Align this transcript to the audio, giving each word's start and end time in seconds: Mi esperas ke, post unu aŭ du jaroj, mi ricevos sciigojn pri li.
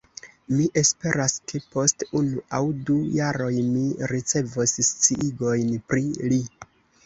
Mi 0.51 0.63
esperas 0.79 1.35
ke, 1.51 1.61
post 1.75 2.07
unu 2.21 2.41
aŭ 2.61 2.63
du 2.89 2.97
jaroj, 3.19 3.53
mi 3.69 3.85
ricevos 4.15 4.77
sciigojn 4.91 5.75
pri 5.93 6.07
li. 6.35 6.45